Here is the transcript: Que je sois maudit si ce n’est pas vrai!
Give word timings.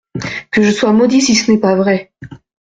Que 0.51 0.63
je 0.63 0.71
sois 0.71 0.93
maudit 0.93 1.21
si 1.21 1.35
ce 1.35 1.51
n’est 1.51 1.59
pas 1.59 1.75
vrai! 1.75 2.11